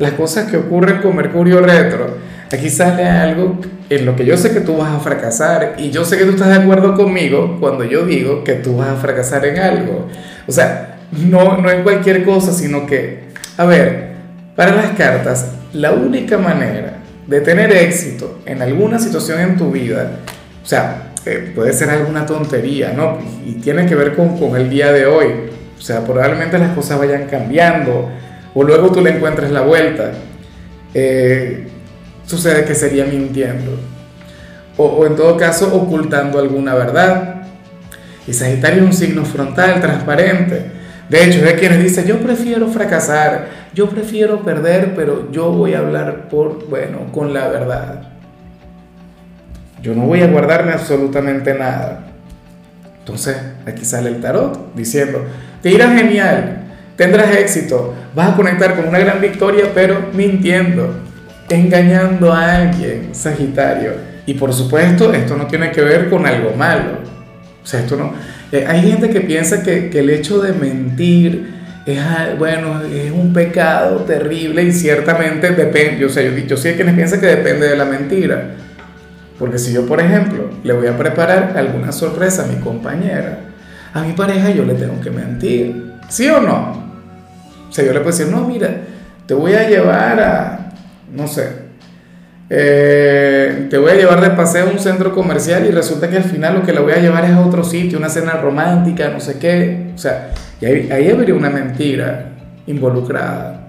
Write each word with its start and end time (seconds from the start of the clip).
las 0.00 0.12
cosas 0.12 0.50
que 0.50 0.56
ocurren 0.56 0.98
con 1.02 1.14
Mercurio 1.14 1.60
retro. 1.60 2.16
Aquí 2.50 2.68
sale 2.70 3.04
algo 3.04 3.60
en 3.90 4.06
lo 4.06 4.16
que 4.16 4.24
yo 4.24 4.36
sé 4.36 4.50
que 4.50 4.60
tú 4.60 4.78
vas 4.78 4.92
a 4.92 4.98
fracasar 4.98 5.74
y 5.78 5.90
yo 5.90 6.04
sé 6.04 6.16
que 6.16 6.24
tú 6.24 6.30
estás 6.30 6.48
de 6.48 6.54
acuerdo 6.54 6.96
conmigo 6.96 7.58
cuando 7.60 7.84
yo 7.84 8.04
digo 8.06 8.42
que 8.42 8.54
tú 8.54 8.78
vas 8.78 8.88
a 8.88 8.96
fracasar 8.96 9.44
en 9.44 9.58
algo. 9.58 10.08
O 10.48 10.52
sea, 10.52 10.98
no, 11.12 11.58
no 11.58 11.70
en 11.70 11.82
cualquier 11.82 12.24
cosa, 12.24 12.52
sino 12.52 12.86
que, 12.86 13.28
a 13.58 13.66
ver, 13.66 14.12
para 14.56 14.74
las 14.74 14.92
cartas, 14.92 15.52
la 15.74 15.92
única 15.92 16.38
manera 16.38 16.94
de 17.26 17.40
tener 17.42 17.70
éxito 17.70 18.40
en 18.46 18.62
alguna 18.62 18.98
situación 18.98 19.38
en 19.38 19.56
tu 19.58 19.70
vida, 19.70 20.12
o 20.64 20.66
sea, 20.66 21.12
eh, 21.26 21.52
puede 21.54 21.74
ser 21.74 21.90
alguna 21.90 22.24
tontería, 22.24 22.94
¿no? 22.96 23.18
Y 23.46 23.52
tiene 23.56 23.84
que 23.84 23.94
ver 23.94 24.16
con, 24.16 24.38
con 24.38 24.56
el 24.56 24.70
día 24.70 24.92
de 24.92 25.04
hoy. 25.04 25.26
O 25.78 25.82
sea, 25.82 26.00
probablemente 26.00 26.58
las 26.58 26.74
cosas 26.74 26.98
vayan 26.98 27.26
cambiando 27.26 28.08
o 28.54 28.64
luego 28.64 28.90
tú 28.90 29.00
le 29.00 29.10
encuentres 29.10 29.50
la 29.50 29.62
vuelta, 29.62 30.12
eh, 30.94 31.68
sucede 32.26 32.64
que 32.64 32.74
sería 32.74 33.04
mintiendo. 33.04 33.72
O, 34.76 35.04
en 35.04 35.16
todo 35.16 35.36
caso 35.36 35.74
ocultando 35.74 36.38
alguna 36.38 36.74
verdad. 36.74 37.42
Y 38.26 38.32
Sagitario 38.32 38.82
es 38.82 38.86
un 38.86 38.92
signo 38.92 39.24
frontal, 39.24 39.80
transparente. 39.80 40.70
De 41.08 41.24
hecho, 41.24 41.44
hay 41.44 41.54
quienes 41.54 41.82
dicen, 41.82 42.06
yo 42.06 42.18
prefiero 42.18 42.68
fracasar, 42.68 43.48
yo 43.74 43.90
prefiero 43.90 44.42
perder, 44.42 44.94
pero 44.94 45.30
yo 45.32 45.50
voy 45.50 45.74
a 45.74 45.80
hablar 45.80 46.28
por, 46.28 46.68
bueno, 46.68 47.10
con 47.12 47.34
la 47.34 47.48
verdad. 47.48 48.02
Yo 49.82 49.94
no 49.94 50.02
voy 50.02 50.22
a 50.22 50.28
guardarme 50.28 50.72
absolutamente 50.72 51.52
nada. 51.54 52.06
Entonces, 53.00 53.36
aquí 53.66 53.84
sale 53.84 54.10
el 54.10 54.20
tarot 54.20 54.72
diciendo, 54.74 55.24
te 55.62 55.70
irá 55.70 55.90
genial, 55.90 56.59
tendrás 57.00 57.34
éxito, 57.34 57.94
vas 58.14 58.34
a 58.34 58.36
conectar 58.36 58.76
con 58.76 58.86
una 58.86 58.98
gran 58.98 59.22
victoria, 59.22 59.70
pero 59.74 60.10
mintiendo, 60.12 60.92
engañando 61.48 62.30
a 62.30 62.56
alguien, 62.56 63.14
Sagitario. 63.14 63.92
Y 64.26 64.34
por 64.34 64.52
supuesto, 64.52 65.10
esto 65.14 65.34
no 65.34 65.46
tiene 65.46 65.70
que 65.70 65.80
ver 65.80 66.10
con 66.10 66.26
algo 66.26 66.52
malo. 66.54 66.98
O 67.64 67.66
sea, 67.66 67.80
esto 67.80 67.96
no... 67.96 68.12
Eh, 68.52 68.66
hay 68.68 68.82
gente 68.82 69.08
que 69.08 69.22
piensa 69.22 69.62
que, 69.62 69.88
que 69.88 70.00
el 70.00 70.10
hecho 70.10 70.42
de 70.42 70.52
mentir 70.52 71.54
es, 71.86 71.98
bueno, 72.38 72.82
es 72.82 73.10
un 73.10 73.32
pecado 73.32 74.00
terrible 74.00 74.62
y 74.62 74.70
ciertamente 74.70 75.52
depende, 75.52 76.00
yo 76.00 76.10
sé, 76.10 76.24
yo, 76.46 76.54
yo 76.54 76.56
quienes 76.76 76.94
piensan 76.94 77.20
que 77.20 77.28
depende 77.28 77.66
de 77.66 77.76
la 77.78 77.86
mentira. 77.86 78.56
Porque 79.38 79.56
si 79.56 79.72
yo, 79.72 79.86
por 79.86 80.00
ejemplo, 80.00 80.50
le 80.62 80.74
voy 80.74 80.86
a 80.86 80.98
preparar 80.98 81.54
alguna 81.56 81.92
sorpresa 81.92 82.44
a 82.44 82.46
mi 82.46 82.56
compañera, 82.56 83.38
a 83.94 84.02
mi 84.02 84.12
pareja 84.12 84.50
yo 84.50 84.66
le 84.66 84.74
tengo 84.74 85.00
que 85.00 85.10
mentir. 85.10 85.92
¿Sí 86.10 86.28
o 86.28 86.42
no? 86.42 86.79
O 87.70 87.72
sea, 87.72 87.84
yo 87.84 87.92
le 87.92 88.00
puedo 88.00 88.16
decir, 88.16 88.32
no, 88.32 88.46
mira, 88.46 88.68
te 89.26 89.34
voy 89.34 89.54
a 89.54 89.68
llevar 89.68 90.20
a, 90.20 90.72
no 91.14 91.28
sé, 91.28 91.48
eh, 92.50 93.68
te 93.70 93.78
voy 93.78 93.92
a 93.92 93.94
llevar 93.94 94.20
de 94.20 94.30
paseo 94.30 94.66
a 94.68 94.72
un 94.72 94.80
centro 94.80 95.14
comercial 95.14 95.64
y 95.66 95.70
resulta 95.70 96.10
que 96.10 96.16
al 96.16 96.24
final 96.24 96.54
lo 96.54 96.62
que 96.64 96.72
le 96.72 96.80
voy 96.80 96.92
a 96.92 96.98
llevar 96.98 97.24
es 97.24 97.30
a 97.30 97.40
otro 97.40 97.62
sitio, 97.62 97.96
una 97.96 98.08
cena 98.08 98.32
romántica, 98.32 99.08
no 99.08 99.20
sé 99.20 99.38
qué. 99.38 99.92
O 99.94 99.98
sea, 99.98 100.32
ahí, 100.60 100.90
ahí 100.90 101.10
habría 101.10 101.34
una 101.34 101.48
mentira 101.48 102.32
involucrada. 102.66 103.68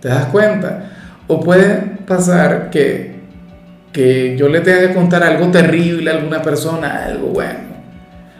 ¿Te 0.00 0.08
das 0.08 0.26
cuenta? 0.26 0.92
O 1.26 1.40
puede 1.40 1.76
pasar 2.06 2.70
que, 2.70 3.16
que 3.92 4.34
yo 4.34 4.48
le 4.48 4.60
tenga 4.60 4.88
que 4.88 4.94
contar 4.94 5.22
algo 5.22 5.50
terrible 5.50 6.10
a 6.10 6.14
alguna 6.14 6.40
persona, 6.40 7.04
algo 7.04 7.28
bueno 7.28 7.74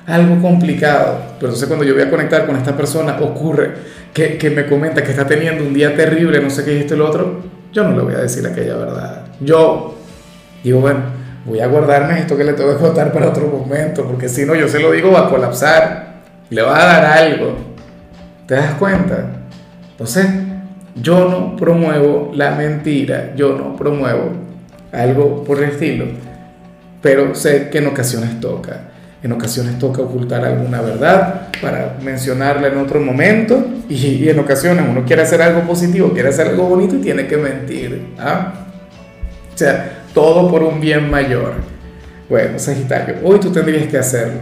algo 0.07 0.41
complicado. 0.41 1.19
Pero 1.39 1.49
entonces 1.49 1.67
cuando 1.67 1.85
yo 1.85 1.95
voy 1.95 2.03
a 2.03 2.11
conectar 2.11 2.47
con 2.47 2.57
esta 2.57 2.77
persona, 2.77 3.17
ocurre 3.21 3.75
que, 4.15 4.39
que, 4.39 4.51
me 4.51 4.67
comenta 4.67 5.03
que 5.03 5.11
está 5.11 5.27
teniendo 5.27 5.65
un 5.65 5.75
día 5.75 5.95
terrible, 5.95 6.41
no 6.41 6.49
sé 6.49 6.65
qué 6.65 6.77
es 6.77 6.81
esto 6.83 6.95
y 6.95 6.99
lo 6.99 7.09
otro, 7.09 7.43
yo 7.73 7.85
no 7.85 7.97
le 7.97 8.03
voy 8.03 8.15
a 8.15 8.19
decir 8.19 8.47
aquella 8.47 8.77
verdad. 8.77 9.27
Yo 9.41 9.97
digo, 10.63 10.81
bueno, 10.81 11.01
voy 11.45 11.61
a 11.61 11.67
guardarme 11.67 12.21
esto 12.21 12.37
que 12.37 12.45
le 12.45 12.53
tengo 12.55 12.73
que 12.73 12.83
contar 12.83 13.13
para 13.13 13.29
otro 13.29 13.49
momento, 13.49 14.07
porque 14.07 14.29
si 14.29 14.47
no, 14.47 14.55
yo 14.55 14.69
se 14.69 14.79
lo 14.79 14.93
digo, 14.93 15.11
va 15.11 15.27
a 15.27 15.29
colapsar, 15.29 16.15
le 16.49 16.63
va 16.63 16.81
a 16.81 16.87
dar 16.87 17.05
algo. 17.05 17.57
¿Te 18.47 18.55
das 18.55 18.75
cuenta? 18.75 19.27
Entonces, 19.91 20.27
yo 20.95 21.29
no 21.29 21.57
promuevo 21.57 22.31
la 22.35 22.53
mentira, 22.53 23.35
yo 23.35 23.57
no 23.57 23.75
promuevo 23.77 24.31
algo 24.93 25.43
por 25.43 25.59
el 25.59 25.71
estilo, 25.71 26.07
pero 27.03 27.35
sé 27.35 27.69
que 27.69 27.79
en 27.79 27.89
ocasiones 27.89 28.41
toca. 28.41 28.94
En 29.25 29.33
ocasiones 29.33 29.79
toca 29.79 30.03
ocultar 30.03 30.45
alguna 30.45 30.83
verdad 30.83 31.49
para 31.63 31.97
mencionarla 32.03 32.69
en 32.69 32.77
otro 32.77 33.01
momento 33.01 33.67
y, 33.89 34.29
en 34.29 34.39
ocasiones 34.39 34.85
uno 34.87 35.07
quiere 35.07 35.23
hacer 35.23 35.41
algo 35.41 35.63
positivo, 35.63 36.13
quiere 36.13 36.29
hacer 36.29 36.49
algo 36.49 36.65
bonito 36.65 36.97
y 36.97 36.99
tiene 36.99 37.27
que 37.27 37.39
mentir. 37.39 38.09
¿ah? 38.19 38.53
O 39.55 39.57
sea, 39.57 40.03
todo 40.13 40.51
por 40.51 40.63
un 40.63 40.79
bien 40.79 41.11
mayor. 41.11 41.55
Bueno, 42.29 42.59
Sagitario, 42.59 43.17
hoy 43.25 43.41
tú 43.41 43.51
tendrías 43.51 43.87
que 43.87 43.97
hacerlo. 43.97 44.41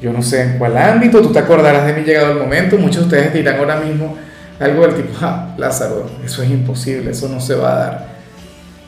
Yo 0.00 0.14
no 0.14 0.22
sé 0.22 0.44
en 0.44 0.58
cuál 0.58 0.78
ámbito, 0.78 1.20
tú 1.20 1.30
te 1.30 1.38
acordarás 1.38 1.86
de 1.86 1.92
mí 1.92 2.06
llegado 2.06 2.32
el 2.32 2.38
momento, 2.38 2.78
muchos 2.78 3.00
de 3.00 3.16
ustedes 3.16 3.34
dirán 3.34 3.56
ahora 3.56 3.80
mismo 3.80 4.16
algo 4.58 4.86
del 4.86 4.94
tipo, 4.94 5.12
ah, 5.20 5.54
Lázaro, 5.58 6.10
eso 6.24 6.42
es 6.42 6.48
imposible, 6.48 7.10
eso 7.10 7.28
no 7.28 7.38
se 7.38 7.54
va 7.54 7.72
a 7.72 7.78
dar. 7.78 8.06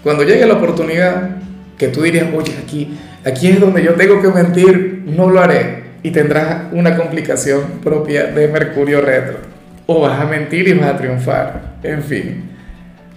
Cuando 0.03 0.23
llegue 0.23 0.47
la 0.47 0.55
oportunidad, 0.55 1.37
que 1.77 1.89
tú 1.89 2.03
dirías, 2.03 2.29
oye, 2.35 2.55
aquí, 2.63 2.99
aquí 3.25 3.49
es 3.49 3.61
donde 3.61 3.83
yo 3.83 3.95
tengo 3.95 4.21
que 4.21 4.29
mentir, 4.29 5.03
no 5.07 5.29
lo 5.29 5.41
haré. 5.41 5.81
Y 6.03 6.11
tendrás 6.11 6.73
una 6.73 6.97
complicación 6.97 7.81
propia 7.83 8.27
de 8.27 8.49
Mercurio 8.49 9.01
retro. 9.03 9.39
O 9.87 10.01
vas 10.01 10.21
a 10.21 10.25
mentir 10.25 10.69
y 10.69 10.73
vas 10.73 10.91
a 10.91 10.97
triunfar. 10.97 11.61
En 11.83 12.03
fin. 12.03 12.51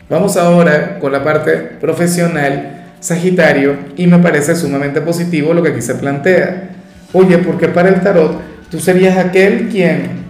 Vamos 0.10 0.36
ahora 0.36 1.00
con 1.00 1.12
la 1.12 1.24
parte 1.24 1.54
profesional, 1.80 2.92
Sagitario, 3.00 3.76
y 3.96 4.06
me 4.08 4.20
parece 4.20 4.56
sumamente 4.56 5.02
positivo 5.02 5.54
lo 5.54 5.64
que 5.64 5.70
aquí 5.70 5.82
se 5.82 5.96
plantea. 5.96 6.70
Oye, 7.14 7.38
porque 7.38 7.68
para 7.70 7.90
el 7.90 8.02
tarot 8.02 8.42
tú 8.70 8.80
serías 8.80 9.18
aquel 9.18 9.70
quien, 9.70 10.24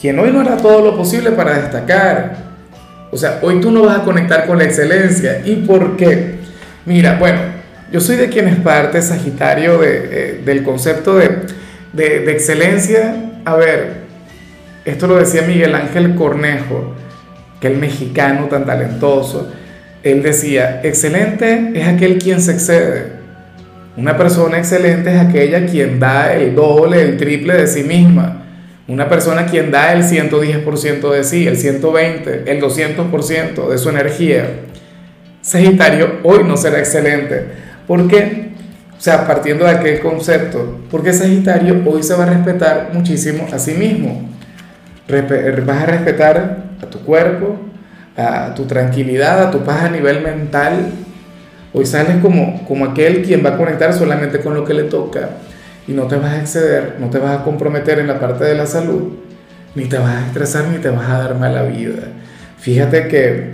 quien 0.00 0.18
hoy 0.18 0.30
no 0.30 0.40
hará 0.40 0.56
todo 0.56 0.82
lo 0.82 0.96
posible 0.96 1.32
para 1.32 1.58
destacar. 1.58 2.36
O 3.10 3.16
sea, 3.16 3.38
hoy 3.40 3.60
tú 3.60 3.70
no 3.70 3.84
vas 3.84 4.00
a 4.00 4.02
conectar 4.02 4.46
con 4.46 4.58
la 4.58 4.64
excelencia. 4.64 5.40
¿Y 5.44 5.56
por 5.56 5.96
qué? 5.96 6.36
Mira, 6.84 7.16
bueno, 7.18 7.40
yo 7.92 8.00
soy 8.00 8.16
de 8.16 8.28
quienes 8.28 8.56
parte, 8.56 9.00
Sagitario, 9.00 9.82
eh, 9.84 10.40
del 10.44 10.62
concepto 10.62 11.16
de, 11.16 11.42
de, 11.92 12.32
excelencia. 12.32 13.32
A 13.44 13.54
ver, 13.54 14.06
esto 14.84 15.06
lo 15.06 15.16
decía 15.16 15.42
Miguel 15.42 15.74
Ángel 15.74 16.14
Cornejo, 16.14 16.94
que 17.60 17.68
el 17.68 17.76
mexicano 17.76 18.46
tan 18.46 18.66
talentoso. 18.66 19.52
Él 20.02 20.22
decía, 20.22 20.80
excelente 20.82 21.72
es 21.74 21.86
aquel 21.86 22.18
quien 22.18 22.40
se 22.40 22.52
excede. 22.52 23.16
Una 23.96 24.16
persona 24.16 24.58
excelente 24.58 25.14
es 25.14 25.20
aquella 25.20 25.64
quien 25.66 25.98
da 25.98 26.34
el 26.34 26.54
doble, 26.54 27.00
el 27.00 27.16
triple 27.16 27.54
de 27.54 27.66
sí 27.66 27.82
misma. 27.82 28.42
Una 28.88 29.08
persona 29.08 29.46
quien 29.46 29.70
da 29.70 29.92
el 29.92 30.02
110% 30.02 31.10
de 31.10 31.24
sí, 31.24 31.46
el 31.46 31.56
120%, 31.56 32.42
el 32.46 32.60
200% 32.60 33.68
de 33.68 33.78
su 33.78 33.88
energía. 33.88 34.44
Sagitario 35.40 36.20
hoy 36.24 36.44
no 36.44 36.56
será 36.56 36.78
excelente. 36.78 37.65
¿Por 37.86 38.08
qué? 38.08 38.50
O 38.96 39.00
sea, 39.00 39.26
partiendo 39.26 39.64
de 39.64 39.72
aquel 39.72 40.00
concepto, 40.00 40.80
porque 40.90 41.12
Sagitario 41.12 41.82
hoy 41.86 42.02
se 42.02 42.14
va 42.14 42.24
a 42.24 42.30
respetar 42.30 42.90
muchísimo 42.92 43.46
a 43.52 43.58
sí 43.58 43.72
mismo. 43.74 44.28
Vas 45.08 45.82
a 45.82 45.86
respetar 45.86 46.64
a 46.82 46.86
tu 46.86 47.00
cuerpo, 47.00 47.56
a 48.16 48.54
tu 48.54 48.64
tranquilidad, 48.64 49.42
a 49.42 49.50
tu 49.50 49.62
paz 49.62 49.84
a 49.84 49.90
nivel 49.90 50.22
mental. 50.22 50.92
Hoy 51.72 51.84
sales 51.84 52.16
como, 52.22 52.64
como 52.66 52.86
aquel 52.86 53.22
quien 53.22 53.44
va 53.44 53.50
a 53.50 53.56
conectar 53.56 53.92
solamente 53.92 54.40
con 54.40 54.54
lo 54.54 54.64
que 54.64 54.72
le 54.72 54.84
toca 54.84 55.28
y 55.86 55.92
no 55.92 56.04
te 56.04 56.16
vas 56.16 56.32
a 56.32 56.40
exceder, 56.40 56.96
no 56.98 57.10
te 57.10 57.18
vas 57.18 57.40
a 57.40 57.44
comprometer 57.44 57.98
en 57.98 58.08
la 58.08 58.18
parte 58.18 58.44
de 58.44 58.54
la 58.54 58.66
salud, 58.66 59.12
ni 59.74 59.84
te 59.84 59.98
vas 59.98 60.16
a 60.16 60.26
estresar, 60.26 60.68
ni 60.68 60.78
te 60.78 60.88
vas 60.88 61.08
a 61.08 61.18
dar 61.18 61.34
mala 61.36 61.62
vida. 61.62 62.04
Fíjate 62.58 63.08
que 63.08 63.52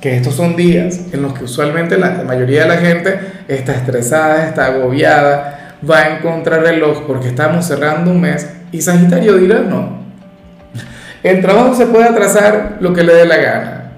que 0.00 0.16
estos 0.16 0.34
son 0.34 0.56
días 0.56 1.00
en 1.12 1.22
los 1.22 1.32
que 1.34 1.44
usualmente 1.44 1.98
la, 1.98 2.22
mayoría 2.24 2.62
de 2.62 2.68
la 2.68 2.76
gente 2.76 3.18
está 3.48 3.74
estresada, 3.74 4.46
está 4.46 4.66
agobiada, 4.66 5.76
va 5.88 5.98
a 6.00 6.16
encontrar 6.16 6.62
reloj 6.62 7.04
porque 7.06 7.28
estamos 7.28 7.66
cerrando 7.66 8.10
un 8.10 8.20
mes 8.20 8.48
y 8.70 8.80
Sagitario 8.80 9.36
dirá 9.36 9.60
no. 9.60 9.98
El 11.22 11.40
trabajo 11.40 11.74
se 11.74 11.86
puede 11.86 12.04
atrasar 12.04 12.76
lo 12.80 12.92
que 12.92 13.02
le 13.02 13.12
dé 13.12 13.26
la 13.26 13.36
gana. 13.38 13.92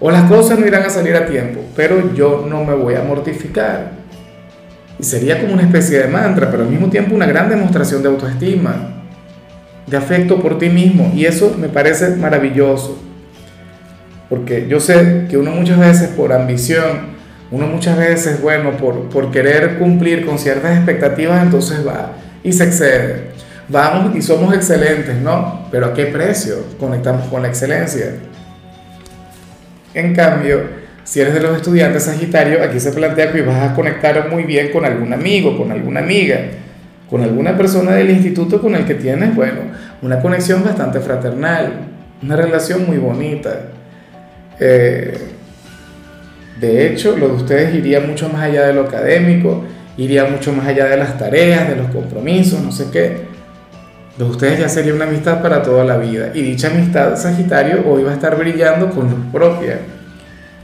O 0.00 0.10
las 0.10 0.24
cosas 0.24 0.58
no 0.58 0.66
irán 0.66 0.82
a 0.82 0.90
salir 0.90 1.14
a 1.14 1.26
tiempo, 1.26 1.60
pero 1.76 2.14
yo 2.14 2.46
no 2.48 2.64
me 2.64 2.74
voy 2.74 2.94
a 2.94 3.02
mortificar. 3.02 3.92
Y 4.98 5.02
sería 5.02 5.40
como 5.40 5.54
una 5.54 5.62
especie 5.62 5.98
de 5.98 6.08
mantra, 6.08 6.50
pero 6.50 6.62
al 6.62 6.70
mismo 6.70 6.88
tiempo 6.88 7.14
una 7.14 7.26
gran 7.26 7.48
demostración 7.48 8.02
de 8.02 8.08
autoestima, 8.08 9.04
de 9.86 9.96
afecto 9.96 10.40
por 10.40 10.58
ti 10.58 10.68
mismo. 10.68 11.12
Y 11.14 11.26
eso 11.26 11.54
me 11.58 11.68
parece 11.68 12.16
maravilloso. 12.16 12.98
Porque 14.34 14.66
yo 14.68 14.80
sé 14.80 15.26
que 15.30 15.38
uno 15.38 15.52
muchas 15.52 15.78
veces 15.78 16.08
por 16.08 16.32
ambición, 16.32 17.14
uno 17.52 17.68
muchas 17.68 17.96
veces, 17.96 18.42
bueno, 18.42 18.72
por, 18.72 19.08
por 19.08 19.30
querer 19.30 19.78
cumplir 19.78 20.26
con 20.26 20.40
ciertas 20.40 20.76
expectativas, 20.76 21.40
entonces 21.40 21.86
va 21.86 22.14
y 22.42 22.52
se 22.52 22.64
excede. 22.64 23.28
Vamos 23.68 24.16
y 24.16 24.22
somos 24.22 24.52
excelentes, 24.52 25.14
¿no? 25.22 25.68
Pero 25.70 25.86
¿a 25.86 25.94
qué 25.94 26.06
precio 26.06 26.56
conectamos 26.80 27.28
con 27.28 27.42
la 27.42 27.48
excelencia? 27.48 28.06
En 29.94 30.16
cambio, 30.16 30.62
si 31.04 31.20
eres 31.20 31.34
de 31.34 31.40
los 31.40 31.54
estudiantes 31.54 32.02
Sagitario, 32.02 32.60
aquí 32.60 32.80
se 32.80 32.90
plantea 32.90 33.30
que 33.30 33.42
vas 33.42 33.70
a 33.70 33.74
conectar 33.76 34.28
muy 34.32 34.42
bien 34.42 34.72
con 34.72 34.84
algún 34.84 35.12
amigo, 35.12 35.56
con 35.56 35.70
alguna 35.70 36.00
amiga, 36.00 36.40
con 37.08 37.22
alguna 37.22 37.56
persona 37.56 37.92
del 37.92 38.10
instituto 38.10 38.60
con 38.60 38.74
el 38.74 38.84
que 38.84 38.94
tienes, 38.94 39.32
bueno, 39.32 39.60
una 40.02 40.20
conexión 40.20 40.64
bastante 40.64 40.98
fraternal, 40.98 41.84
una 42.20 42.34
relación 42.34 42.84
muy 42.84 42.98
bonita. 42.98 43.73
Eh, 44.60 45.18
de 46.60 46.86
hecho, 46.86 47.16
lo 47.16 47.28
de 47.28 47.34
ustedes 47.34 47.74
iría 47.74 48.00
mucho 48.00 48.28
más 48.28 48.42
allá 48.42 48.66
de 48.66 48.74
lo 48.74 48.82
académico, 48.82 49.64
iría 49.96 50.24
mucho 50.24 50.52
más 50.52 50.66
allá 50.66 50.86
de 50.86 50.96
las 50.96 51.18
tareas, 51.18 51.68
de 51.68 51.76
los 51.76 51.88
compromisos, 51.88 52.62
no 52.62 52.72
sé 52.72 52.86
qué. 52.92 53.34
De 54.16 54.24
ustedes 54.24 54.60
ya 54.60 54.68
sería 54.68 54.94
una 54.94 55.06
amistad 55.06 55.42
para 55.42 55.62
toda 55.62 55.84
la 55.84 55.96
vida. 55.96 56.30
Y 56.34 56.42
dicha 56.42 56.68
amistad, 56.68 57.16
Sagitario, 57.16 57.84
hoy 57.86 58.04
va 58.04 58.12
a 58.12 58.14
estar 58.14 58.36
brillando 58.38 58.90
con 58.90 59.10
luz 59.10 59.20
propia. 59.32 59.80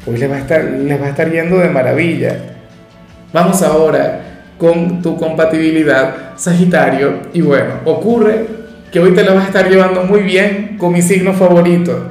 Hoy 0.07 0.17
les 0.17 0.31
va 0.31 0.37
a 0.37 0.39
estar, 0.39 0.63
les 0.65 1.01
va 1.01 1.07
a 1.07 1.11
estar 1.11 1.31
yendo 1.31 1.59
de 1.59 1.69
maravilla. 1.69 2.37
Vamos 3.33 3.61
ahora 3.63 4.21
con 4.57 5.03
tu 5.03 5.17
compatibilidad, 5.17 6.37
Sagitario. 6.37 7.15
Y 7.33 7.41
bueno, 7.41 7.75
ocurre 7.85 8.47
que 8.93 9.01
hoy 9.01 9.13
te 9.13 9.25
la 9.25 9.35
vas 9.35 9.45
a 9.45 9.47
estar 9.49 9.69
llevando 9.69 10.05
muy 10.05 10.21
bien 10.21 10.77
con 10.79 10.93
mi 10.93 11.03
signo 11.03 11.33
favorito. 11.33 12.07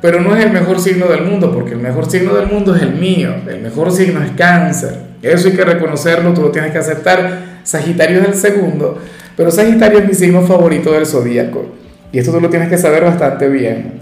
Pero 0.00 0.20
no 0.20 0.36
es 0.36 0.44
el 0.44 0.52
mejor 0.52 0.80
signo 0.80 1.06
del 1.06 1.22
mundo, 1.22 1.52
porque 1.52 1.72
el 1.72 1.80
mejor 1.80 2.10
signo 2.10 2.34
del 2.34 2.46
mundo 2.46 2.74
es 2.74 2.82
el 2.82 2.94
mío. 2.94 3.34
El 3.48 3.60
mejor 3.60 3.90
signo 3.90 4.22
es 4.22 4.30
cáncer. 4.32 4.94
Eso 5.22 5.48
hay 5.48 5.54
que 5.54 5.64
reconocerlo, 5.64 6.32
tú 6.32 6.42
lo 6.42 6.50
tienes 6.50 6.70
que 6.70 6.78
aceptar. 6.78 7.58
Sagitario 7.64 8.20
es 8.20 8.28
el 8.28 8.34
segundo, 8.34 8.98
pero 9.36 9.50
Sagitario 9.50 9.98
es 9.98 10.08
mi 10.08 10.14
signo 10.14 10.42
favorito 10.42 10.92
del 10.92 11.04
zodíaco. 11.04 11.66
Y 12.12 12.18
esto 12.18 12.32
tú 12.32 12.40
lo 12.40 12.48
tienes 12.48 12.68
que 12.68 12.78
saber 12.78 13.04
bastante 13.04 13.48
bien. 13.48 14.00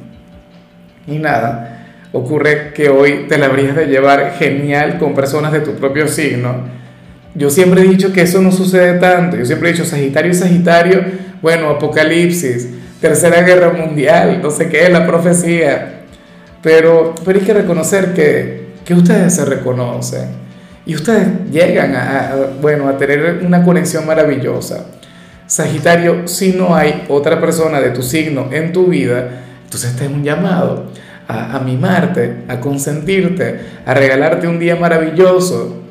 Y 1.06 1.19
nada, 1.19 1.87
ocurre 2.12 2.72
que 2.75 2.88
hoy 2.88 3.26
te 3.28 3.38
la 3.38 3.46
habrías 3.46 3.75
de 3.75 3.87
llevar 3.87 4.34
genial 4.38 4.98
con 4.98 5.14
personas 5.14 5.52
de 5.52 5.60
tu 5.60 5.72
propio 5.72 6.06
signo. 6.06 6.76
Yo 7.34 7.50
siempre 7.50 7.82
he 7.82 7.84
dicho 7.84 8.12
que 8.12 8.22
eso 8.22 8.40
no 8.40 8.52
sucede 8.52 8.98
tanto. 8.98 9.37
Yo 9.37 9.44
siempre 9.44 9.69
he 9.69 9.72
dicho 9.72 9.84
Sagitario 9.84 10.31
y 10.31 10.34
Sagitario, 10.34 11.04
bueno, 11.43 11.70
Apocalipsis, 11.70 12.69
Tercera 13.00 13.43
Guerra 13.43 13.72
Mundial, 13.72 14.40
no 14.43 14.50
sé 14.50 14.69
qué, 14.69 14.88
la 14.88 15.06
profecía. 15.06 16.02
Pero, 16.62 17.14
pero 17.25 17.38
hay 17.38 17.44
que 17.44 17.54
reconocer 17.54 18.14
que, 18.14 18.69
que 18.84 18.94
ustedes 18.94 19.34
se 19.34 19.44
reconocen 19.44 20.46
y 20.87 20.94
ustedes 20.94 21.28
llegan 21.50 21.94
a, 21.94 22.34
bueno, 22.60 22.88
a 22.88 22.96
tener 22.96 23.43
una 23.44 23.62
conexión 23.62 24.06
maravillosa. 24.06 24.87
Sagitario, 25.46 26.26
si 26.26 26.52
no 26.52 26.75
hay 26.75 27.04
otra 27.08 27.40
persona 27.40 27.81
de 27.81 27.90
tu 27.90 28.02
signo 28.02 28.48
en 28.50 28.72
tu 28.72 28.87
vida, 28.87 29.28
entonces 29.64 29.90
este 29.90 30.06
es 30.06 30.10
un 30.10 30.25
llamado 30.25 30.87
a, 31.28 31.56
a 31.56 31.60
mimarte, 31.60 32.44
a 32.48 32.60
consentirte, 32.60 33.60
a 33.84 33.94
regalarte 33.94 34.48
un 34.48 34.58
día 34.58 34.76
maravilloso, 34.76 35.82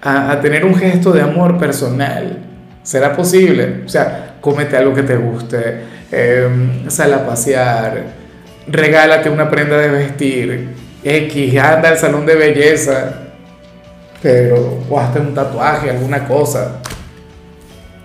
a 0.00 0.40
tener 0.40 0.64
un 0.64 0.74
gesto 0.74 1.12
de 1.12 1.22
amor 1.22 1.58
personal. 1.58 2.51
¿Será 2.82 3.14
posible? 3.14 3.82
O 3.84 3.88
sea, 3.88 4.36
cómete 4.40 4.76
algo 4.76 4.94
que 4.94 5.02
te 5.02 5.16
guste, 5.16 5.80
eh, 6.10 6.48
sal 6.88 7.14
a 7.14 7.26
pasear, 7.26 8.02
regálate 8.66 9.30
una 9.30 9.48
prenda 9.48 9.78
de 9.78 9.88
vestir, 9.88 10.68
X, 11.04 11.58
anda 11.58 11.88
al 11.88 11.98
salón 11.98 12.26
de 12.26 12.34
belleza, 12.34 13.22
pero, 14.22 14.84
o 14.88 15.00
hazte 15.00 15.18
un 15.18 15.34
tatuaje, 15.34 15.90
alguna 15.90 16.26
cosa. 16.26 16.80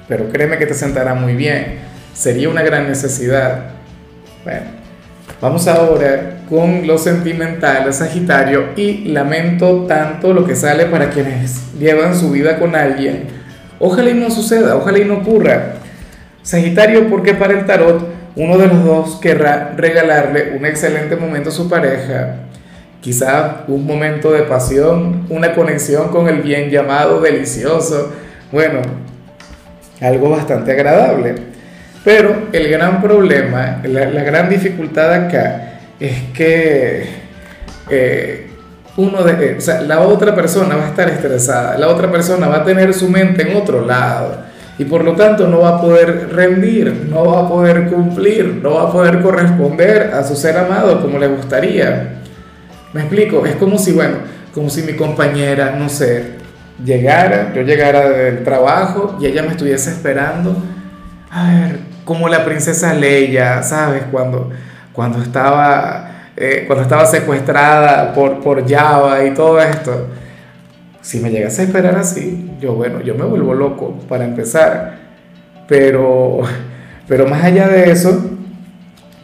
Pero 0.08 0.30
créeme 0.30 0.58
que 0.58 0.66
te 0.66 0.74
sentará 0.74 1.14
muy 1.14 1.36
bien. 1.36 1.80
Sería 2.14 2.50
una 2.50 2.64
gran 2.64 2.88
necesidad. 2.88 3.72
Bueno, 4.44 4.66
vamos 5.40 5.68
ahora 5.68 6.38
con 6.50 6.88
lo 6.88 6.98
sentimental, 6.98 7.94
Sagitario, 7.94 8.70
y 8.76 9.10
lamento 9.10 9.86
tanto 9.86 10.34
lo 10.34 10.46
que 10.46 10.56
sale 10.56 10.86
para 10.86 11.10
quienes 11.10 11.74
llevan 11.78 12.18
su 12.18 12.32
vida 12.32 12.58
con 12.58 12.76
alguien. 12.76 13.28
Ojalá 13.80 14.10
y 14.10 14.14
no 14.16 14.32
suceda, 14.32 14.76
ojalá 14.76 15.00
y 15.00 15.06
no 15.06 15.16
ocurra. 15.16 15.74
Sagitario, 16.42 17.10
porque 17.10 17.34
para 17.34 17.54
el 17.54 17.66
tarot 17.66 18.08
uno 18.36 18.58
de 18.58 18.68
los 18.68 18.84
dos 18.84 19.16
querrá 19.22 19.74
regalarle 19.76 20.56
un 20.58 20.66
excelente 20.66 21.16
momento 21.16 21.50
a 21.50 21.52
su 21.52 21.68
pareja, 21.68 22.36
quizá 23.02 23.64
un 23.68 23.86
momento 23.86 24.32
de 24.32 24.44
pasión, 24.44 25.26
una 25.30 25.54
conexión 25.56 26.10
con 26.10 26.28
el 26.28 26.42
bien 26.42 26.70
llamado 26.70 27.20
delicioso, 27.20 28.14
bueno, 28.52 28.82
algo 30.02 30.30
bastante 30.30 30.72
agradable. 30.72 31.36
Pero 32.04 32.48
el 32.54 32.70
gran 32.70 33.02
problema, 33.02 33.82
la, 33.84 34.06
gran 34.24 34.50
dificultad 34.50 35.14
acá 35.14 35.80
es 36.00 36.14
que 36.34 37.06
eh, 37.90 38.48
uno 38.98 39.24
de, 39.24 39.58
o 39.58 39.62
sea, 39.62 39.82
la 39.82 40.02
otra 40.02 40.36
persona 40.36 40.76
va 40.76 40.86
a 40.86 40.88
estar 40.90 41.10
estresada, 41.10 41.78
la 41.78 41.88
otra 41.88 42.12
persona 42.12 42.48
va 42.48 42.58
a 42.58 42.64
tener 42.64 42.94
su 42.94 43.10
mente 43.10 43.50
en 43.50 43.56
otro 43.56 43.86
lado 43.86 44.48
y 44.80 44.86
por 44.86 45.04
lo 45.04 45.14
tanto 45.14 45.48
no 45.48 45.62
va 45.62 45.78
a 45.78 45.82
poder 45.82 46.30
rendir, 46.34 47.08
no 47.10 47.26
va 47.26 47.42
a 47.42 47.48
poder 47.48 47.88
cumplir, 47.88 48.60
no 48.62 48.76
va 48.76 48.90
a 48.90 48.92
poder 48.92 49.22
corresponder 49.22 50.12
a 50.14 50.24
su 50.24 50.36
ser 50.36 50.58
amado 50.58 51.02
como 51.02 51.18
le 51.18 51.28
gustaría. 51.28 52.22
Me 52.94 53.02
explico, 53.02 53.46
es 53.46 53.56
como 53.56 53.78
si, 53.78 53.92
bueno, 53.92 54.18
como 54.54 54.70
si 54.70 54.84
mi 54.84 54.94
compañera, 54.94 55.76
no 55.78 55.90
sé, 55.90 56.38
llegara, 56.84 57.54
yo 57.56 57.64
llegara 57.64 58.10
del 58.10 58.44
trabajo 58.44 59.18
y 59.20 59.26
ella 59.26 59.42
me 59.44 59.50
estuviese 59.50 59.92
esperando, 59.92 60.56
a 61.32 61.52
ver, 61.52 61.80
como 62.06 62.30
la 62.30 62.46
princesa 62.46 62.94
Leia, 62.94 63.62
¿sabes? 63.64 64.04
Cuando, 64.12 64.52
cuando, 64.94 65.22
estaba, 65.22 66.07
eh, 66.38 66.64
cuando 66.68 66.84
estaba 66.84 67.06
secuestrada 67.06 68.14
por, 68.14 68.40
por 68.40 68.70
Java 68.70 69.26
y 69.26 69.34
todo 69.34 69.60
esto 69.60 70.08
si 71.08 71.22
me 71.22 71.32
llegas 71.32 71.58
a 71.58 71.64
esperar 71.64 71.96
así, 71.96 72.52
yo, 72.60 72.74
bueno, 72.74 73.00
yo 73.00 73.16
me 73.16 73.24
vuelvo 73.24 73.54
loco 73.54 73.98
para 74.10 74.26
empezar. 74.26 74.98
Pero, 75.66 76.42
pero 77.08 77.26
más 77.26 77.46
allá 77.46 77.70
de 77.70 77.90
eso, 77.92 78.30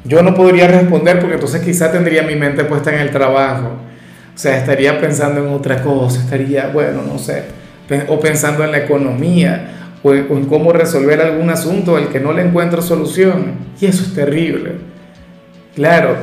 yo 0.05 0.23
no 0.23 0.33
podría 0.33 0.69
responder 0.69 1.19
porque 1.19 1.33
entonces 1.33 1.61
quizá 1.61 1.91
tendría 1.91 2.23
mi 2.23 2.37
mente 2.37 2.63
puesta 2.63 2.93
en 2.93 3.01
el 3.01 3.11
trabajo. 3.11 3.71
O 4.33 4.37
sea, 4.37 4.55
estaría 4.55 4.97
pensando 5.01 5.45
en 5.45 5.49
otra 5.53 5.83
cosa, 5.83 6.21
estaría, 6.21 6.67
bueno, 6.67 7.01
no 7.05 7.19
sé, 7.19 7.43
o 8.07 8.17
pensando 8.17 8.63
en 8.63 8.71
la 8.71 8.77
economía 8.77 9.97
o 10.03 10.13
en, 10.13 10.45
cómo 10.45 10.71
resolver 10.71 11.19
algún 11.19 11.49
asunto 11.49 11.97
al 11.97 12.07
que 12.07 12.21
no 12.21 12.31
le 12.31 12.43
encuentro 12.43 12.81
solución. 12.81 13.55
Y 13.81 13.87
eso 13.87 14.03
es 14.03 14.13
terrible. 14.13 14.75
Claro, 15.75 16.15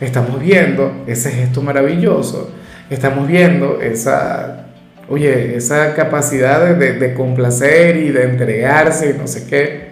estamos 0.00 0.40
viendo 0.40 1.04
ese 1.06 1.30
gesto 1.30 1.62
maravilloso, 1.62 2.50
estamos 2.88 3.28
viendo 3.28 3.80
esa 3.80 4.60
oye, 5.10 5.56
esa 5.56 5.92
capacidad 5.94 6.74
de, 6.76 7.14
complacer 7.14 7.96
y 7.96 8.10
de 8.10 8.24
entregarse 8.24 9.10
y 9.10 9.18
no 9.18 9.26
sé 9.26 9.46
qué. 9.46 9.90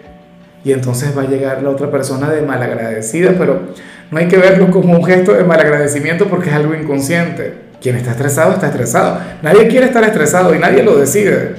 Y 0.64 0.72
entonces 0.72 1.16
va 1.16 1.22
a 1.22 1.26
llegar 1.26 1.62
la 1.62 1.70
otra 1.70 1.90
persona 1.90 2.30
de 2.30 2.42
malagradecida, 2.42 3.34
pero 3.36 3.62
no 4.10 4.18
hay 4.18 4.28
que 4.28 4.38
verlo 4.38 4.70
como 4.70 4.96
un 4.96 5.04
gesto 5.04 5.34
de 5.34 5.44
malagradecimiento 5.44 6.26
porque 6.26 6.50
es 6.50 6.54
algo 6.54 6.74
inconsciente. 6.74 7.68
Quien 7.80 7.96
está 7.96 8.12
estresado 8.12 8.52
está 8.52 8.68
estresado. 8.68 9.18
Nadie 9.42 9.66
quiere 9.66 9.86
estar 9.86 10.04
estresado 10.04 10.54
y 10.54 10.58
nadie 10.58 10.82
lo 10.82 10.96
decide. 10.96 11.54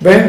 ¿Ves? 0.00 0.22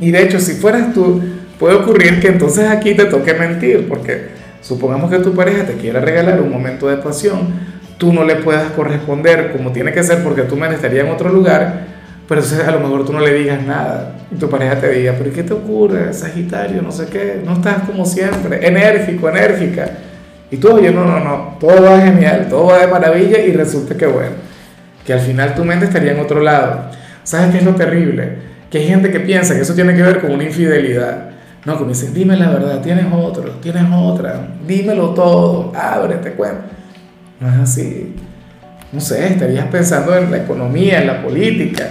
Y 0.00 0.10
de 0.10 0.22
hecho, 0.22 0.40
si 0.40 0.54
fueras 0.54 0.92
tú, 0.92 1.22
puede 1.58 1.76
ocurrir 1.76 2.20
que 2.20 2.28
entonces 2.28 2.68
aquí 2.68 2.94
te 2.94 3.04
toque 3.06 3.32
mentir, 3.34 3.88
porque 3.88 4.35
supongamos 4.66 5.10
que 5.10 5.18
tu 5.18 5.32
pareja 5.32 5.64
te 5.64 5.74
quiera 5.74 6.00
regalar 6.00 6.40
un 6.40 6.50
momento 6.50 6.88
de 6.88 6.96
pasión, 6.96 7.48
tú 7.98 8.12
no 8.12 8.24
le 8.24 8.36
puedas 8.36 8.72
corresponder 8.72 9.52
como 9.52 9.70
tiene 9.70 9.92
que 9.92 10.02
ser 10.02 10.22
porque 10.24 10.42
tú 10.42 10.56
me 10.56 10.68
estaría 10.68 11.02
en 11.02 11.10
otro 11.10 11.28
lugar, 11.28 11.84
pero 12.28 12.40
entonces 12.40 12.66
a 12.66 12.72
lo 12.72 12.80
mejor 12.80 13.06
tú 13.06 13.12
no 13.12 13.20
le 13.20 13.32
digas 13.32 13.62
nada 13.62 14.16
y 14.30 14.34
tu 14.34 14.50
pareja 14.50 14.80
te 14.80 14.90
diga, 14.90 15.14
pero 15.16 15.32
¿qué 15.32 15.44
te 15.44 15.52
ocurre, 15.52 16.12
Sagitario? 16.12 16.82
No 16.82 16.90
sé 16.90 17.06
qué, 17.06 17.40
no 17.44 17.52
estás 17.52 17.84
como 17.84 18.04
siempre, 18.04 18.66
enérgico, 18.66 19.28
enérgica. 19.28 19.88
Y 20.50 20.56
tú, 20.56 20.72
oye, 20.72 20.90
no, 20.90 21.04
no, 21.04 21.20
no, 21.20 21.56
todo 21.60 21.82
va 21.82 22.00
genial, 22.00 22.46
todo 22.48 22.66
va 22.66 22.78
de 22.78 22.88
maravilla 22.88 23.38
y 23.38 23.52
resulta 23.52 23.96
que 23.96 24.06
bueno, 24.06 24.32
que 25.04 25.12
al 25.12 25.20
final 25.20 25.54
tu 25.54 25.64
mente 25.64 25.86
estaría 25.86 26.12
en 26.12 26.20
otro 26.20 26.40
lado. 26.40 26.90
¿Sabes 27.22 27.52
qué 27.52 27.58
es 27.58 27.64
lo 27.64 27.74
terrible? 27.74 28.38
Que 28.70 28.78
hay 28.78 28.88
gente 28.88 29.10
que 29.10 29.20
piensa 29.20 29.54
que 29.54 29.60
eso 29.60 29.74
tiene 29.74 29.94
que 29.94 30.02
ver 30.02 30.20
con 30.20 30.32
una 30.32 30.44
infidelidad. 30.44 31.35
No, 31.66 31.76
que 31.76 31.82
me 31.82 31.88
dicen, 31.88 32.14
dime 32.14 32.36
la 32.36 32.48
verdad, 32.48 32.80
tienes 32.80 33.06
otro, 33.12 33.50
tienes 33.60 33.82
otra, 33.92 34.50
dímelo 34.64 35.10
todo, 35.10 35.72
ábrete, 35.74 36.30
cuenta. 36.34 36.62
No 37.40 37.48
es 37.48 37.56
así. 37.56 38.14
No 38.92 39.00
sé, 39.00 39.26
estarías 39.26 39.66
pensando 39.66 40.16
en 40.16 40.30
la 40.30 40.36
economía, 40.36 41.00
en 41.00 41.08
la 41.08 41.20
política, 41.20 41.88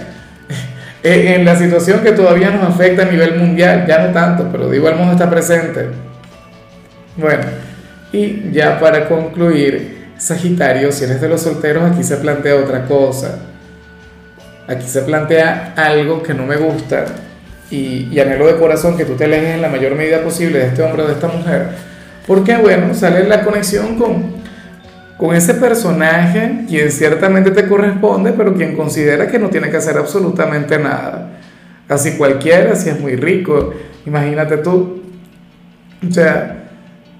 en 1.02 1.44
la 1.44 1.54
situación 1.56 2.00
que 2.00 2.12
todavía 2.12 2.48
nos 2.48 2.70
afecta 2.70 3.02
a 3.02 3.10
nivel 3.10 3.38
mundial, 3.38 3.84
ya 3.86 4.06
no 4.06 4.14
tanto, 4.14 4.48
pero 4.50 4.70
de 4.70 4.78
igual 4.78 4.96
modo 4.96 5.12
está 5.12 5.28
presente. 5.28 5.90
Bueno, 7.18 7.44
y 8.12 8.50
ya 8.52 8.80
para 8.80 9.06
concluir, 9.06 10.06
Sagitario, 10.16 10.90
si 10.90 11.04
eres 11.04 11.20
de 11.20 11.28
los 11.28 11.42
solteros, 11.42 11.92
aquí 11.92 12.02
se 12.02 12.16
plantea 12.16 12.56
otra 12.56 12.86
cosa. 12.86 13.40
Aquí 14.66 14.88
se 14.88 15.02
plantea 15.02 15.74
algo 15.76 16.22
que 16.22 16.32
no 16.32 16.46
me 16.46 16.56
gusta 16.56 17.04
y, 17.70 18.08
y 18.12 18.20
anhelo 18.20 18.46
de 18.46 18.56
corazón 18.56 18.96
que 18.96 19.04
tú 19.04 19.14
te 19.14 19.24
alejes 19.24 19.54
en 19.54 19.62
la 19.62 19.68
mayor 19.68 19.94
medida 19.94 20.22
posible 20.22 20.58
de 20.58 20.66
este 20.66 20.82
hombre 20.82 21.02
o 21.02 21.06
de 21.06 21.14
esta 21.14 21.28
mujer. 21.28 21.68
Porque, 22.26 22.56
bueno, 22.56 22.94
sale 22.94 23.26
la 23.28 23.44
conexión 23.44 23.96
con, 23.96 24.36
con 25.16 25.34
ese 25.34 25.54
personaje 25.54 26.64
quien 26.68 26.90
ciertamente 26.90 27.50
te 27.50 27.68
corresponde, 27.68 28.32
pero 28.32 28.54
quien 28.54 28.76
considera 28.76 29.28
que 29.28 29.38
no 29.38 29.48
tiene 29.48 29.70
que 29.70 29.76
hacer 29.76 29.96
absolutamente 29.96 30.78
nada. 30.78 31.30
Así 31.88 32.16
cualquiera, 32.16 32.74
si 32.74 32.90
es 32.90 32.98
muy 32.98 33.16
rico, 33.16 33.72
imagínate 34.04 34.58
tú. 34.58 35.02
O 36.08 36.12
sea, 36.12 36.64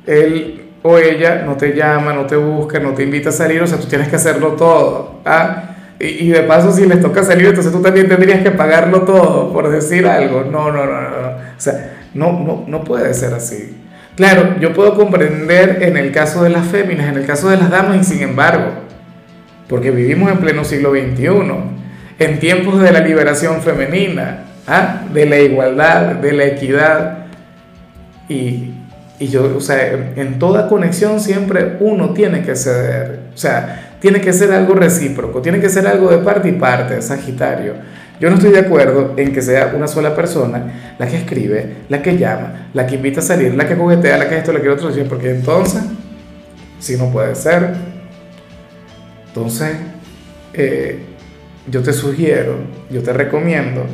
él 0.07 0.63
o 0.83 0.99
ella 0.99 1.43
no 1.45 1.57
te 1.57 1.75
llama, 1.75 2.13
no 2.13 2.27
te 2.27 2.37
busca, 2.37 2.79
no 2.79 2.93
te 2.93 3.03
invita 3.03 3.31
a 3.31 3.33
salir, 3.33 3.63
o 3.63 3.67
sea, 3.67 3.79
tú 3.79 3.87
tienes 3.87 4.09
que 4.09 4.17
hacerlo 4.17 4.53
todo. 4.53 5.21
¿ah? 5.25 5.76
Y, 5.99 6.07
y, 6.07 6.29
de 6.29 6.43
paso, 6.43 6.73
si 6.73 6.87
les 6.87 7.01
toca 7.01 7.23
salir, 7.23 7.47
entonces 7.47 7.73
tú 7.73 7.81
también 7.81 8.09
tendrías 8.09 8.43
que 8.43 8.51
pagarlo 8.51 9.03
todo, 9.03 9.53
por 9.53 9.71
decir 9.71 10.07
algo. 10.07 10.45
No, 10.45 10.71
no, 10.71 10.85
no, 10.85 11.01
no. 11.01 11.29
O 11.29 11.59
sea, 11.59 11.97
no, 12.15 12.33
no, 12.33 12.65
no 12.67 12.85
puede 12.85 13.15
ser 13.15 13.33
así. 13.35 13.77
Claro, 14.17 14.57
yo 14.61 14.73
puedo 14.73 14.95
comprender 14.95 15.83
en 15.83 15.99
el 15.99 16.11
caso 16.11 16.43
de 16.43 16.49
las 16.49 16.67
féminas, 16.67 17.09
en 17.09 17.19
el 17.19 17.27
caso 17.27 17.51
de 17.51 17.59
las 17.59 17.71
damas, 17.71 17.99
y 18.01 18.05
sin 18.05 18.23
embargo, 18.23 18.73
porque 19.69 19.91
vivimos 19.91 20.33
en 20.33 20.39
pleno 20.39 20.65
siglo 20.65 20.93
XXI, 20.93 21.29
en 22.19 22.39
tiempos 22.39 22.81
de 22.81 22.93
la 22.93 23.01
liberación 23.01 23.61
femenina, 23.61 24.45
¿ah? 24.67 25.03
de 25.13 25.27
la 25.27 25.39
igualdad, 25.39 26.15
de 26.15 26.33
la 26.33 26.45
equidad, 26.45 27.27
y, 28.27 28.73
y 29.19 29.29
yo, 29.29 29.55
o 29.55 29.61
sea, 29.61 30.13
en 30.17 30.39
toda 30.39 30.69
conexión 30.69 31.21
siempre 31.21 31.77
uno 31.81 32.15
tiene 32.15 32.43
que 32.43 32.57
ceder, 32.57 33.21
o 33.35 33.37
sea, 33.37 33.86
tiene 34.01 34.21
que 34.21 34.33
ser 34.33 34.53
algo 34.53 34.75
recíproco, 34.75 35.41
tiene 35.41 35.61
que 35.61 35.69
ser 35.69 35.87
algo 35.87 36.11
de 36.11 36.19
parte 36.19 36.49
y 36.49 36.53
parte, 36.53 37.01
Sagitario. 37.03 37.75
Yo 38.19 38.31
no 38.31 38.37
estoy 38.37 38.51
de 38.51 38.61
acuerdo 38.61 39.13
en 39.17 39.33
que 39.33 39.43
sea 39.43 39.73
una 39.77 39.87
sola 39.87 40.15
persona 40.15 40.95
la 40.99 41.07
que 41.07 41.17
escribe, 41.17 41.77
la 41.89 42.01
que 42.01 42.17
llama, 42.17 42.69
la 42.73 42.87
que 42.87 42.95
invita 42.95 43.21
a 43.21 43.23
salir, 43.23 43.55
la 43.55 43.69
que 43.69 43.75
juguetea, 43.75 44.17
la 44.17 44.29
que 44.29 44.39
esto, 44.39 44.53
la 44.53 44.61
que 44.61 44.71
otro, 44.71 44.91
porque 45.09 45.31
entonces, 45.31 45.83
si 46.79 46.97
no 46.97 47.11
puede 47.11 47.35
ser, 47.35 47.75
entonces 49.29 49.77
eh, 50.55 50.99
yo 51.71 51.83
te 51.83 51.93
sugiero, 51.93 52.57
yo 52.91 53.03
te 53.03 53.13
recomiendo 53.13 53.85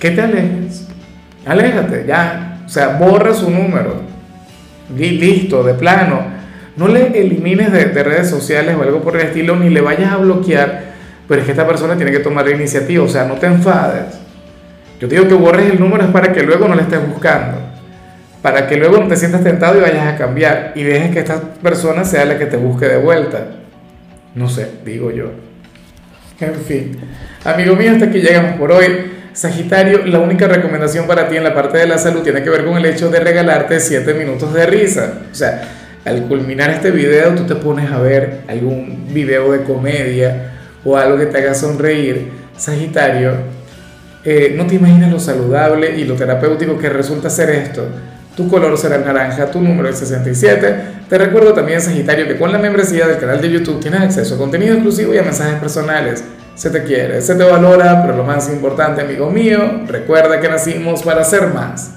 que 0.00 0.10
te 0.12 0.22
alejes, 0.22 0.88
aléjate, 1.44 2.04
ya, 2.06 2.62
o 2.64 2.68
sea, 2.68 2.96
borra 2.96 3.34
su 3.34 3.50
número, 3.50 4.00
listo, 4.96 5.62
de 5.62 5.74
plano, 5.74 6.35
no 6.76 6.88
le 6.88 7.18
elimines 7.18 7.72
de, 7.72 7.86
de 7.86 8.02
redes 8.02 8.28
sociales 8.28 8.76
o 8.78 8.82
algo 8.82 9.02
por 9.02 9.16
el 9.16 9.26
estilo, 9.26 9.56
ni 9.56 9.70
le 9.70 9.80
vayas 9.80 10.12
a 10.12 10.16
bloquear 10.16 10.96
pero 11.28 11.40
es 11.40 11.46
que 11.46 11.52
esta 11.52 11.66
persona 11.66 11.96
tiene 11.96 12.12
que 12.12 12.20
tomar 12.20 12.46
la 12.46 12.54
iniciativa, 12.54 13.04
o 13.04 13.08
sea, 13.08 13.24
no 13.24 13.34
te 13.34 13.46
enfades. 13.46 14.18
Yo 15.00 15.08
digo 15.08 15.26
que 15.28 15.34
borres 15.34 15.70
el 15.70 15.80
número 15.80 16.04
es 16.04 16.10
para 16.10 16.32
que 16.32 16.42
luego 16.42 16.68
no 16.68 16.74
le 16.74 16.82
estés 16.82 17.06
buscando, 17.06 17.58
para 18.42 18.66
que 18.66 18.76
luego 18.76 18.98
no 18.98 19.08
te 19.08 19.16
sientas 19.16 19.42
tentado 19.42 19.76
y 19.76 19.80
vayas 19.80 20.06
a 20.06 20.16
cambiar 20.16 20.72
y 20.74 20.84
dejes 20.84 21.10
que 21.10 21.18
esta 21.18 21.40
persona 21.40 22.04
sea 22.04 22.24
la 22.24 22.38
que 22.38 22.46
te 22.46 22.56
busque 22.56 22.86
de 22.86 22.98
vuelta. 22.98 23.48
No 24.34 24.48
sé, 24.48 24.68
digo 24.84 25.10
yo. 25.10 25.32
En 26.40 26.54
fin, 26.54 26.96
amigo 27.44 27.74
mío, 27.76 27.92
hasta 27.92 28.06
aquí 28.06 28.20
llegamos 28.20 28.56
por 28.58 28.72
hoy. 28.72 29.12
Sagitario, 29.32 30.06
la 30.06 30.18
única 30.18 30.48
recomendación 30.48 31.06
para 31.06 31.28
ti 31.28 31.36
en 31.36 31.44
la 31.44 31.54
parte 31.54 31.76
de 31.76 31.86
la 31.86 31.98
salud 31.98 32.22
tiene 32.22 32.42
que 32.42 32.48
ver 32.48 32.64
con 32.64 32.76
el 32.78 32.86
hecho 32.86 33.10
de 33.10 33.20
regalarte 33.20 33.80
7 33.80 34.14
minutos 34.14 34.54
de 34.54 34.64
risa. 34.64 35.12
O 35.30 35.34
sea, 35.34 35.62
al 36.06 36.22
culminar 36.28 36.70
este 36.70 36.92
video 36.92 37.34
tú 37.34 37.44
te 37.44 37.56
pones 37.56 37.90
a 37.90 37.98
ver 37.98 38.42
algún 38.48 39.08
video 39.12 39.52
de 39.52 39.64
comedia 39.64 40.52
o 40.84 40.96
algo 40.96 41.18
que 41.18 41.26
te 41.26 41.38
haga 41.38 41.52
sonreír, 41.52 42.30
Sagitario, 42.56 43.32
eh, 44.24 44.54
no 44.56 44.66
te 44.66 44.76
imaginas 44.76 45.10
lo 45.10 45.18
saludable 45.18 45.98
y 45.98 46.04
lo 46.04 46.14
terapéutico 46.14 46.78
que 46.78 46.88
resulta 46.88 47.28
ser 47.28 47.50
esto. 47.50 47.86
Tu 48.36 48.48
color 48.48 48.78
será 48.78 48.98
naranja, 48.98 49.50
tu 49.50 49.60
número 49.60 49.88
es 49.88 49.98
67. 49.98 50.76
Te 51.08 51.18
recuerdo 51.18 51.52
también, 51.54 51.80
Sagitario, 51.80 52.26
que 52.26 52.36
con 52.36 52.52
la 52.52 52.58
membresía 52.58 53.06
del 53.08 53.18
canal 53.18 53.40
de 53.40 53.50
YouTube 53.50 53.80
tienes 53.80 54.00
acceso 54.00 54.36
a 54.36 54.38
contenido 54.38 54.74
exclusivo 54.74 55.12
y 55.12 55.18
a 55.18 55.22
mensajes 55.22 55.58
personales. 55.58 56.22
Se 56.54 56.70
te 56.70 56.84
quiere, 56.84 57.20
se 57.20 57.34
te 57.34 57.42
valora, 57.42 58.02
pero 58.02 58.16
lo 58.16 58.24
más 58.24 58.48
importante, 58.48 59.02
amigo 59.02 59.28
mío, 59.28 59.82
recuerda 59.86 60.40
que 60.40 60.48
nacimos 60.48 61.02
para 61.02 61.24
ser 61.24 61.48
más. 61.48 61.92